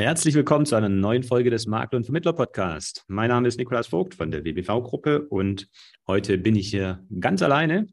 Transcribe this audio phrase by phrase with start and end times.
[0.00, 3.04] Herzlich willkommen zu einer neuen Folge des Makler- und Vermittler-Podcast.
[3.08, 5.68] Mein Name ist Nikolaus Vogt von der WBV-Gruppe und
[6.06, 7.88] heute bin ich hier ganz alleine,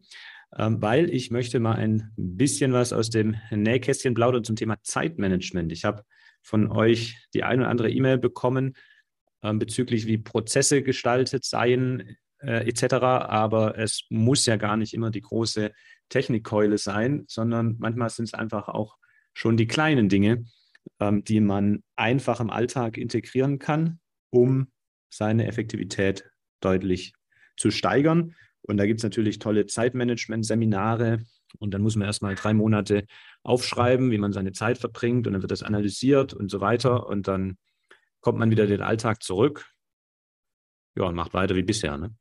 [0.55, 5.71] ähm, weil ich möchte mal ein bisschen was aus dem Nähkästchen plaudern zum Thema Zeitmanagement.
[5.71, 6.03] Ich habe
[6.43, 8.75] von euch die ein oder andere E-Mail bekommen
[9.41, 12.93] ähm, bezüglich, wie Prozesse gestaltet seien äh, etc.
[12.93, 15.71] Aber es muss ja gar nicht immer die große
[16.09, 18.97] Technikkeule sein, sondern manchmal sind es einfach auch
[19.33, 20.45] schon die kleinen Dinge,
[20.99, 23.99] ähm, die man einfach im Alltag integrieren kann,
[24.29, 24.71] um
[25.09, 26.29] seine Effektivität
[26.61, 27.13] deutlich
[27.57, 28.35] zu steigern.
[28.61, 31.23] Und da gibt es natürlich tolle Zeitmanagement-Seminare.
[31.59, 33.05] Und dann muss man erstmal drei Monate
[33.43, 35.27] aufschreiben, wie man seine Zeit verbringt.
[35.27, 37.07] Und dann wird das analysiert und so weiter.
[37.07, 37.57] Und dann
[38.19, 39.65] kommt man wieder den Alltag zurück.
[40.97, 41.97] Ja, und macht weiter wie bisher.
[41.97, 42.15] Ne?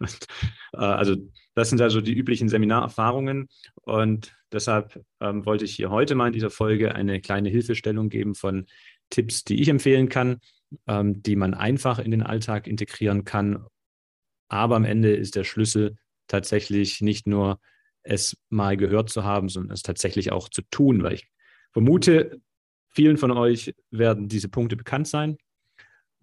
[0.72, 1.16] Äh, also
[1.56, 3.48] das sind also die üblichen Seminarerfahrungen
[3.82, 8.36] und deshalb ähm, wollte ich hier heute mal in dieser Folge eine kleine Hilfestellung geben
[8.36, 8.66] von
[9.10, 10.38] Tipps, die ich empfehlen kann,
[10.86, 13.66] ähm, die man einfach in den Alltag integrieren kann.
[14.48, 15.96] Aber am Ende ist der Schlüssel
[16.28, 17.58] tatsächlich nicht nur
[18.02, 21.28] es mal gehört zu haben, sondern es tatsächlich auch zu tun, weil ich
[21.72, 22.40] vermute,
[22.88, 25.36] vielen von euch werden diese Punkte bekannt sein.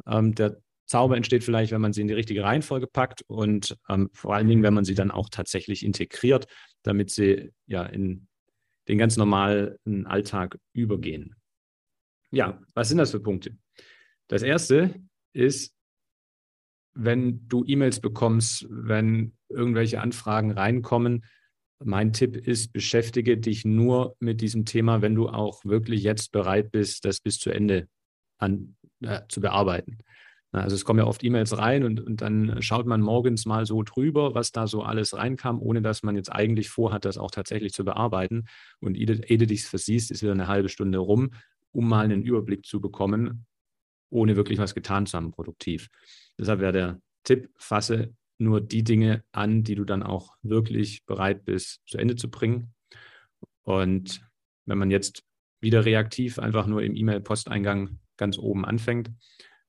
[0.06, 4.10] Ähm, der Zauber entsteht vielleicht, wenn man sie in die richtige Reihenfolge packt und ähm,
[4.14, 6.48] vor allen Dingen, wenn man sie dann auch tatsächlich integriert,
[6.84, 8.28] damit sie ja in
[8.88, 11.36] den ganz normalen Alltag übergehen.
[12.32, 13.58] Ja, was sind das für Punkte?
[14.28, 14.96] Das erste
[15.34, 15.74] ist,
[16.94, 21.26] wenn du E-Mails bekommst, wenn irgendwelche Anfragen reinkommen,
[21.84, 26.72] mein Tipp ist, beschäftige dich nur mit diesem Thema, wenn du auch wirklich jetzt bereit
[26.72, 27.88] bist, das bis zu Ende
[28.40, 30.00] an, äh, zu bearbeiten.
[30.61, 33.83] Also es kommen ja oft E-Mails rein und, und dann schaut man morgens mal so
[33.83, 37.73] drüber, was da so alles reinkam, ohne dass man jetzt eigentlich vorhat, das auch tatsächlich
[37.73, 38.45] zu bearbeiten.
[38.80, 41.31] Und ehe, ehe du dich versiehst, ist wieder eine halbe Stunde rum,
[41.72, 43.45] um mal einen Überblick zu bekommen,
[44.09, 45.89] ohne wirklich was getan zu haben, produktiv.
[46.38, 51.46] Deshalb wäre der Tipp, fasse nur die Dinge an, die du dann auch wirklich bereit
[51.46, 52.73] bist, zu Ende zu bringen.
[53.63, 54.22] Und
[54.66, 55.23] wenn man jetzt
[55.59, 59.12] wieder reaktiv einfach nur im E-Mail-Posteingang ganz oben anfängt,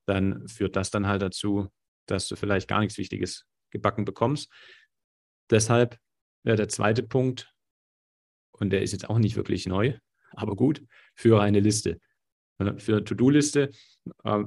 [0.09, 1.69] dann führt das dann halt dazu,
[2.07, 4.51] dass du vielleicht gar nichts Wichtiges gebacken bekommst.
[5.49, 5.97] Deshalb
[6.43, 7.53] wäre der zweite Punkt,
[8.51, 9.97] und der ist jetzt auch nicht wirklich neu,
[10.31, 10.83] aber gut,
[11.15, 11.99] führe eine Liste.
[12.77, 13.71] Für To-Do-Liste,
[14.25, 14.43] äh,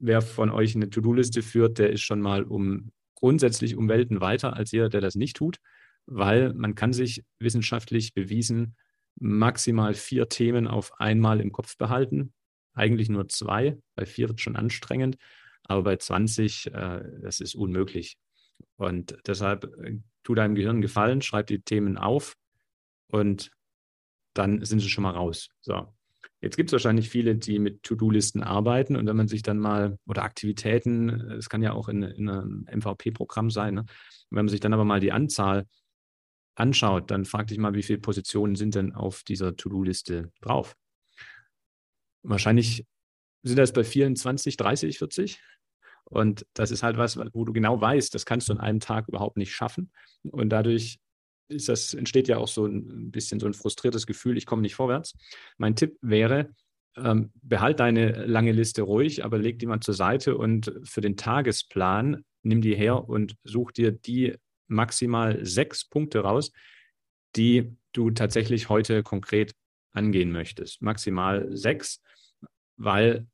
[0.00, 4.56] wer von euch eine To-Do-Liste führt, der ist schon mal um grundsätzlich um Welten weiter
[4.56, 5.58] als jeder, der das nicht tut,
[6.06, 8.76] weil man kann sich wissenschaftlich bewiesen
[9.20, 12.32] maximal vier Themen auf einmal im Kopf behalten
[12.74, 13.78] eigentlich nur zwei.
[13.94, 15.16] Bei vier wird es schon anstrengend,
[15.64, 18.18] aber bei 20, äh, das ist unmöglich.
[18.76, 22.36] Und deshalb äh, tu deinem Gehirn Gefallen, schreib die Themen auf
[23.08, 23.50] und
[24.34, 25.48] dann sind sie schon mal raus.
[25.60, 25.92] So.
[26.40, 29.98] Jetzt gibt es wahrscheinlich viele, die mit To-Do-Listen arbeiten und wenn man sich dann mal,
[30.06, 33.84] oder Aktivitäten, es kann ja auch in, in einem MVP-Programm sein, ne?
[34.30, 35.66] wenn man sich dann aber mal die Anzahl
[36.54, 40.76] anschaut, dann frag dich mal, wie viele Positionen sind denn auf dieser To-Do-Liste drauf?
[42.22, 42.86] Wahrscheinlich
[43.42, 45.40] sind das bei vielen 20, 30, 40.
[46.04, 49.08] Und das ist halt was, wo du genau weißt, das kannst du an einem Tag
[49.08, 49.90] überhaupt nicht schaffen.
[50.22, 50.98] Und dadurch
[51.48, 54.74] ist das, entsteht ja auch so ein bisschen so ein frustriertes Gefühl, ich komme nicht
[54.74, 55.14] vorwärts.
[55.58, 56.50] Mein Tipp wäre,
[56.96, 61.16] ähm, behalt deine lange Liste ruhig, aber leg die mal zur Seite und für den
[61.16, 64.34] Tagesplan nimm die her und such dir die
[64.68, 66.52] maximal sechs Punkte raus,
[67.36, 69.54] die du tatsächlich heute konkret
[69.92, 70.82] angehen möchtest.
[70.82, 72.02] Maximal sechs,
[72.76, 73.26] weil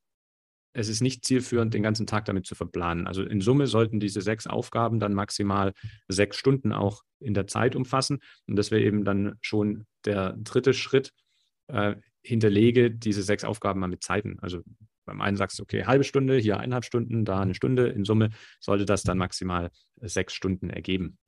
[0.72, 3.06] es ist nicht zielführend, den ganzen Tag damit zu verplanen.
[3.06, 5.72] Also in Summe sollten diese sechs Aufgaben dann maximal
[6.06, 8.20] sechs Stunden auch in der Zeit umfassen.
[8.46, 11.12] Und das wäre eben dann schon der dritte Schritt.
[11.66, 14.38] Äh, hinterlege diese sechs Aufgaben mal mit Zeiten.
[14.40, 14.62] Also
[15.04, 17.88] beim einen sagst du, okay, halbe Stunde, hier eineinhalb Stunden, da eine Stunde.
[17.88, 21.18] In Summe sollte das dann maximal sechs Stunden ergeben.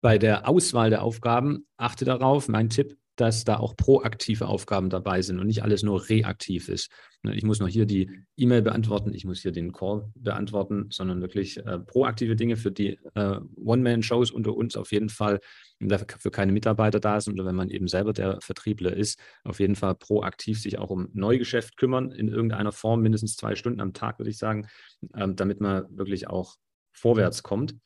[0.00, 5.20] Bei der Auswahl der Aufgaben achte darauf, mein Tipp, dass da auch proaktive Aufgaben dabei
[5.20, 6.90] sind und nicht alles nur reaktiv ist.
[7.22, 11.20] Ne, ich muss noch hier die E-Mail beantworten, ich muss hier den Call beantworten, sondern
[11.20, 15.40] wirklich äh, proaktive Dinge für die äh, One-Man-Shows unter uns auf jeden Fall,
[15.78, 19.76] dafür keine Mitarbeiter da sind oder wenn man eben selber der Vertriebler ist, auf jeden
[19.76, 24.18] Fall proaktiv sich auch um Neugeschäft kümmern, in irgendeiner Form, mindestens zwei Stunden am Tag,
[24.18, 24.66] würde ich sagen,
[25.14, 26.56] ähm, damit man wirklich auch
[26.92, 27.76] vorwärts kommt.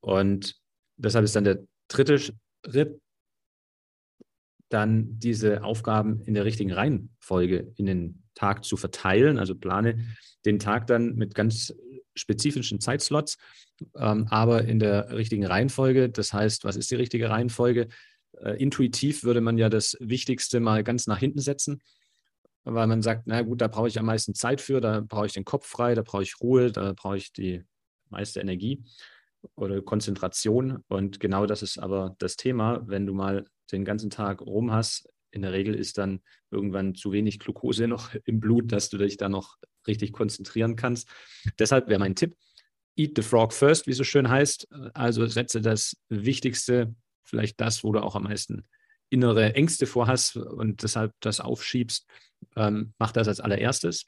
[0.00, 0.56] Und
[0.96, 3.00] deshalb ist dann der dritte Schritt,
[4.70, 9.38] dann diese Aufgaben in der richtigen Reihenfolge in den Tag zu verteilen.
[9.38, 10.06] Also plane
[10.46, 11.74] den Tag dann mit ganz
[12.14, 13.36] spezifischen Zeitslots,
[13.96, 16.08] ähm, aber in der richtigen Reihenfolge.
[16.08, 17.88] Das heißt, was ist die richtige Reihenfolge?
[18.38, 21.82] Äh, intuitiv würde man ja das Wichtigste mal ganz nach hinten setzen
[22.64, 25.32] weil man sagt, na gut, da brauche ich am meisten Zeit für, da brauche ich
[25.32, 27.64] den Kopf frei, da brauche ich Ruhe, da brauche ich die
[28.10, 28.84] meiste Energie
[29.54, 30.84] oder Konzentration.
[30.88, 35.08] Und genau das ist aber das Thema, wenn du mal den ganzen Tag rum hast.
[35.30, 36.20] In der Regel ist dann
[36.50, 41.08] irgendwann zu wenig Glucose noch im Blut, dass du dich da noch richtig konzentrieren kannst.
[41.58, 42.36] Deshalb wäre mein Tipp,
[42.96, 44.68] eat the frog first, wie so schön heißt.
[44.94, 46.94] Also setze das Wichtigste,
[47.24, 48.64] vielleicht das, wo du auch am meisten
[49.10, 52.06] innere Ängste vorhast und deshalb das aufschiebst,
[52.56, 54.06] ähm, mach das als allererstes.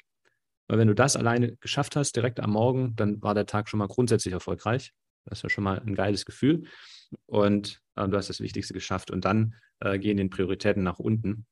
[0.69, 3.79] Weil wenn du das alleine geschafft hast, direkt am Morgen, dann war der Tag schon
[3.79, 4.93] mal grundsätzlich erfolgreich.
[5.25, 6.65] Das ist ja schon mal ein geiles Gefühl.
[7.27, 9.11] Und äh, du hast das Wichtigste geschafft.
[9.11, 11.47] Und dann äh, gehen den Prioritäten nach unten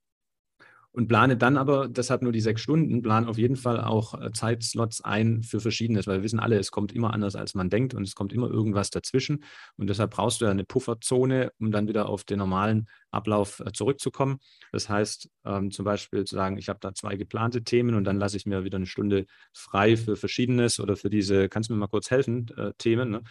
[0.93, 4.33] und plane dann aber, deshalb nur die sechs Stunden, plan auf jeden Fall auch äh,
[4.33, 7.95] Zeitslots ein für Verschiedenes, weil wir wissen alle, es kommt immer anders, als man denkt
[7.95, 9.45] und es kommt immer irgendwas dazwischen.
[9.77, 13.71] Und deshalb brauchst du ja eine Pufferzone, um dann wieder auf den normalen Ablauf äh,
[13.73, 14.39] zurückzukommen.
[14.73, 18.19] Das heißt, ähm, zum Beispiel zu sagen, ich habe da zwei geplante Themen und dann
[18.19, 21.79] lasse ich mir wieder eine Stunde frei für Verschiedenes oder für diese, kannst du mir
[21.79, 23.11] mal kurz helfen, äh, Themen.
[23.11, 23.23] Ne?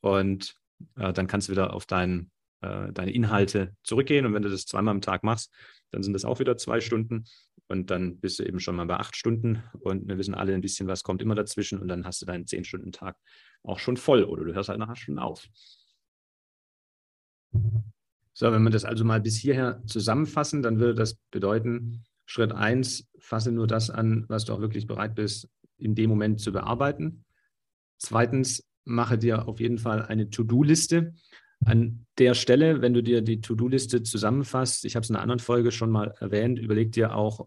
[0.00, 0.54] Und
[0.96, 2.30] äh, dann kannst du wieder auf dein,
[2.62, 4.26] äh, deine Inhalte zurückgehen.
[4.26, 5.52] Und wenn du das zweimal am Tag machst,
[5.90, 7.24] dann sind das auch wieder zwei Stunden
[7.68, 10.60] und dann bist du eben schon mal bei acht Stunden und wir wissen alle ein
[10.60, 13.16] bisschen, was kommt immer dazwischen und dann hast du deinen zehn Stunden Tag
[13.62, 15.46] auch schon voll oder du hörst halt nachher schon auf.
[18.32, 23.08] So, wenn wir das also mal bis hierher zusammenfassen, dann würde das bedeuten, Schritt eins,
[23.18, 25.48] fasse nur das an, was du auch wirklich bereit bist,
[25.78, 27.24] in dem Moment zu bearbeiten.
[27.98, 31.14] Zweitens, mache dir auf jeden Fall eine To-Do-Liste.
[31.64, 35.40] An der Stelle, wenn du dir die To-Do-Liste zusammenfasst, ich habe es in einer anderen
[35.40, 37.46] Folge schon mal erwähnt, überleg dir auch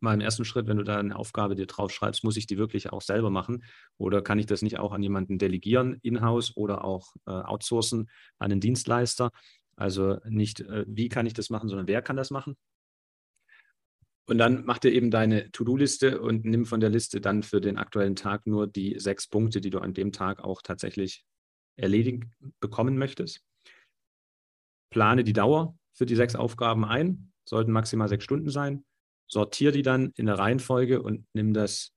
[0.00, 2.92] mal im ersten Schritt, wenn du da eine Aufgabe dir draufschreibst, muss ich die wirklich
[2.92, 3.64] auch selber machen
[3.96, 8.08] oder kann ich das nicht auch an jemanden delegieren, in-house oder auch äh, outsourcen
[8.38, 9.32] an einen Dienstleister?
[9.76, 12.56] Also nicht, äh, wie kann ich das machen, sondern wer kann das machen?
[14.26, 17.78] Und dann mach dir eben deine To-Do-Liste und nimm von der Liste dann für den
[17.78, 21.24] aktuellen Tag nur die sechs Punkte, die du an dem Tag auch tatsächlich
[21.78, 22.24] erledigt
[22.60, 23.42] bekommen möchtest.
[24.90, 28.84] Plane die Dauer für die sechs Aufgaben ein, sollten maximal sechs Stunden sein.
[29.30, 31.92] Sortiere die dann in der Reihenfolge und nimm das,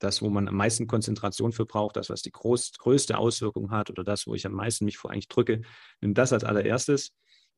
[0.00, 3.90] das, wo man am meisten Konzentration für braucht, das, was die groß, größte Auswirkung hat
[3.90, 5.62] oder das, wo ich am meisten mich vor eigentlich drücke,
[6.00, 7.12] nimm das als allererstes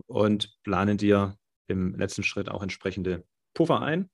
[0.07, 1.37] und plane dir
[1.69, 3.25] im letzten Schritt auch entsprechende
[3.55, 4.11] Puffer ein.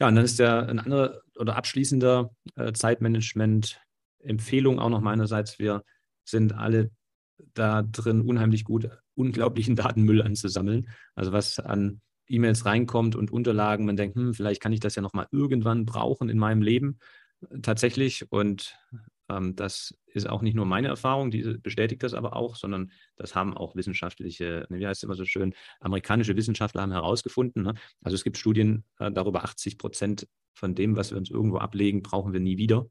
[0.00, 5.58] Ja, und dann ist der ein anderer oder abschließender äh, Zeitmanagement-Empfehlung auch noch meinerseits.
[5.58, 5.84] Wir
[6.24, 6.90] sind alle
[7.54, 10.88] da drin unheimlich gut, unglaublichen Datenmüll anzusammeln.
[11.14, 15.02] Also was an E-Mails reinkommt und Unterlagen, man denkt, hm, vielleicht kann ich das ja
[15.02, 16.98] noch mal irgendwann brauchen in meinem Leben
[17.62, 18.30] tatsächlich.
[18.30, 18.76] Und
[19.28, 23.34] ähm, das ist auch nicht nur meine Erfahrung, die bestätigt das aber auch, sondern das
[23.34, 27.62] haben auch wissenschaftliche, ne, wie heißt es immer so schön, amerikanische Wissenschaftler haben herausgefunden.
[27.62, 27.74] Ne?
[28.02, 32.02] Also es gibt Studien äh, darüber, 80 Prozent von dem, was wir uns irgendwo ablegen,
[32.02, 32.86] brauchen wir nie wieder.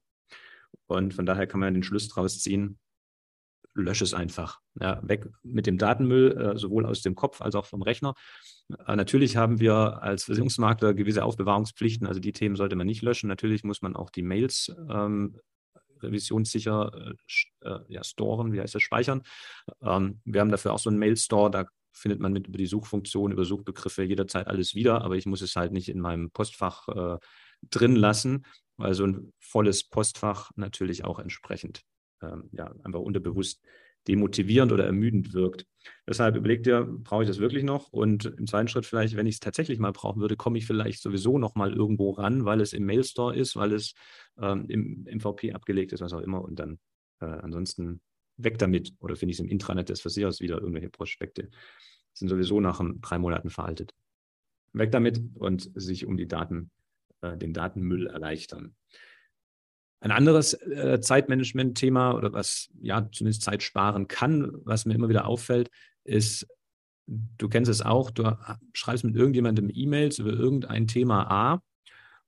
[0.87, 2.79] Und von daher kann man den Schluss daraus ziehen,
[3.73, 4.59] lösche es einfach.
[4.79, 8.13] Ja, weg mit dem Datenmüll, äh, sowohl aus dem Kopf als auch vom Rechner.
[8.87, 13.27] Äh, natürlich haben wir als Versicherungsmakler gewisse Aufbewahrungspflichten, also die Themen sollte man nicht löschen.
[13.27, 15.37] Natürlich muss man auch die Mails ähm,
[16.01, 16.91] revisionssicher
[17.63, 19.23] äh, äh, ja, storen, wie heißt das, speichern.
[19.81, 23.31] Ähm, wir haben dafür auch so einen Mail-Store, da findet man mit über die Suchfunktion,
[23.31, 27.17] über Suchbegriffe jederzeit alles wieder, aber ich muss es halt nicht in meinem Postfach äh,
[27.69, 28.45] drin lassen,
[28.77, 31.83] weil so ein volles Postfach natürlich auch entsprechend
[32.21, 33.61] ähm, ja, einfach unterbewusst
[34.07, 35.65] demotivierend oder ermüdend wirkt.
[36.07, 37.91] Deshalb überlegt ihr, brauche ich das wirklich noch?
[37.91, 41.01] Und im zweiten Schritt vielleicht, wenn ich es tatsächlich mal brauchen würde, komme ich vielleicht
[41.01, 43.93] sowieso noch mal irgendwo ran, weil es im Mailstore ist, weil es
[44.39, 46.41] ähm, im MVP abgelegt ist, was auch immer.
[46.41, 46.79] Und dann
[47.19, 48.01] äh, ansonsten
[48.37, 48.93] weg damit.
[48.99, 51.49] Oder finde ich es im Intranet des Versicherers wieder irgendwelche Prospekte.
[52.13, 53.93] Sind sowieso nach drei Monaten veraltet.
[54.73, 56.71] Weg damit und sich um die Daten,
[57.21, 58.75] äh, den Datenmüll erleichtern.
[60.01, 65.27] Ein anderes äh, Zeitmanagement-Thema oder was ja zumindest Zeit sparen kann, was mir immer wieder
[65.27, 65.69] auffällt,
[66.03, 66.47] ist,
[67.05, 68.35] du kennst es auch, du
[68.73, 71.61] schreibst mit irgendjemandem E-Mails über irgendein Thema A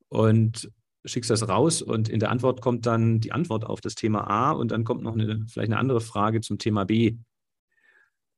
[0.08, 0.72] und
[1.04, 4.52] schickst das raus und in der Antwort kommt dann die Antwort auf das Thema A
[4.52, 7.18] und dann kommt noch eine, vielleicht eine andere Frage zum Thema B.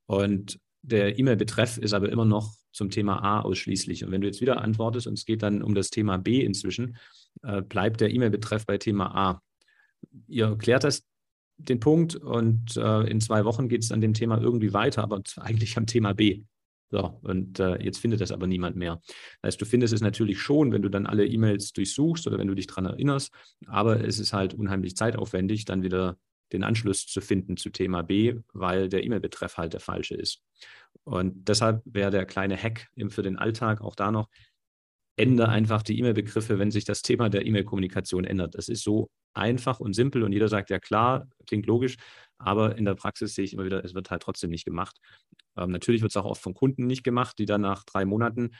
[0.08, 4.04] Und der E-Mail-Betreff ist aber immer noch zum Thema A ausschließlich.
[4.04, 6.98] Und wenn du jetzt wieder antwortest und es geht dann um das Thema B inzwischen,
[7.44, 9.42] äh, bleibt der E-Mail-Betreff bei Thema A.
[10.28, 11.04] Ihr klärt das
[11.58, 15.22] den Punkt und äh, in zwei Wochen geht es an dem Thema irgendwie weiter, aber
[15.38, 16.44] eigentlich am Thema B.
[16.92, 19.02] So, und äh, jetzt findet das aber niemand mehr.
[19.42, 22.48] Das heißt, du findest es natürlich schon, wenn du dann alle E-Mails durchsuchst oder wenn
[22.48, 23.34] du dich daran erinnerst,
[23.66, 26.18] aber es ist halt unheimlich zeitaufwendig, dann wieder
[26.52, 30.42] den Anschluss zu finden zu Thema B, weil der E-Mail-Betreff halt der falsche ist.
[31.04, 34.30] Und deshalb wäre der kleine Hack für den Alltag auch da noch,
[35.18, 38.56] ändere einfach die E-Mail-Begriffe, wenn sich das Thema der E-Mail-Kommunikation ändert.
[38.56, 41.98] Das ist so einfach und simpel und jeder sagt, ja klar, klingt logisch,
[42.38, 44.98] aber in der Praxis sehe ich immer wieder, es wird halt trotzdem nicht gemacht.
[45.58, 48.52] Ähm, natürlich wird es auch oft von Kunden nicht gemacht, die dann nach drei Monaten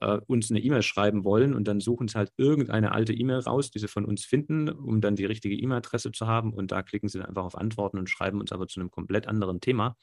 [0.00, 3.70] äh, uns eine E-Mail schreiben wollen und dann suchen sie halt irgendeine alte E-Mail raus,
[3.70, 7.08] die sie von uns finden, um dann die richtige E-Mail-Adresse zu haben und da klicken
[7.08, 9.96] sie dann einfach auf Antworten und schreiben uns aber zu einem komplett anderen Thema.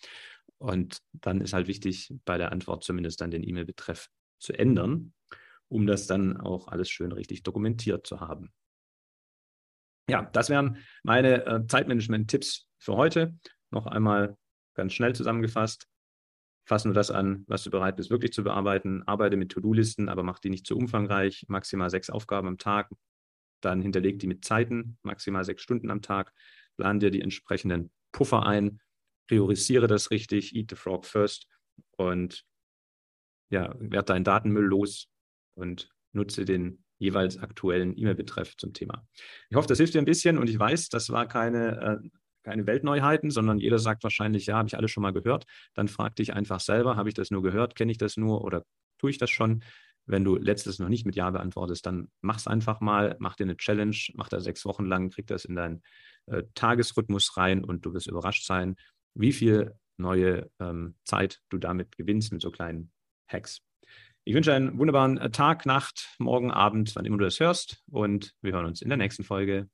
[0.58, 4.08] Und dann ist halt wichtig, bei der Antwort zumindest dann den E-Mail-Betreff
[4.40, 5.14] zu ändern
[5.68, 8.54] um das dann auch alles schön richtig dokumentiert zu haben.
[10.10, 13.38] Ja, das wären meine äh, Zeitmanagement-Tipps für heute.
[13.72, 14.38] Noch einmal
[14.76, 15.88] ganz schnell zusammengefasst.
[16.66, 19.04] Fass nur das an, was du bereit bist, wirklich zu bearbeiten.
[19.04, 21.46] Arbeite mit To-Do-Listen, aber mach die nicht zu umfangreich.
[21.48, 22.90] Maximal sechs Aufgaben am Tag.
[23.62, 26.34] Dann hinterleg die mit Zeiten, maximal sechs Stunden am Tag.
[26.78, 28.82] Plan dir die entsprechenden Puffer ein.
[29.28, 30.56] Priorisiere das richtig.
[30.56, 31.48] Eat the frog first.
[31.98, 32.46] Und
[33.50, 35.08] ja, werd deinen Datenmüll los
[35.54, 39.08] und nutze den jeweils aktuellen E-Mail-Betreff zum Thema.
[39.50, 42.10] Ich hoffe, das hilft dir ein bisschen und ich weiß, das war keine, äh,
[42.46, 45.46] keine Weltneuheiten, sondern jeder sagt wahrscheinlich, ja, habe ich alles schon mal gehört.
[45.74, 48.64] Dann frag dich einfach selber, habe ich das nur gehört, kenne ich das nur oder
[49.00, 49.64] tue ich das schon?
[50.06, 53.46] Wenn du letztes noch nicht mit Ja beantwortest, dann mach es einfach mal, mach dir
[53.46, 55.82] eine Challenge, mach da sechs Wochen lang, krieg das in deinen
[56.28, 58.76] äh, Tagesrhythmus rein und du wirst überrascht sein,
[59.16, 62.92] wie viel neue ähm, Zeit du damit gewinnst mit so kleinen
[63.28, 63.62] Hacks.
[64.24, 67.84] Ich wünsche einen wunderbaren äh, Tag, Nacht, Morgen, Abend, wann immer du das hörst.
[67.90, 69.68] Und wir hören uns in der nächsten Folge.